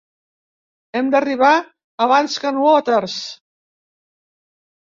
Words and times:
Hem 0.99 1.11
d'arribar 1.15 1.51
abans 2.07 2.39
que 2.45 2.49
en 2.55 2.57
Waters. 2.65 3.19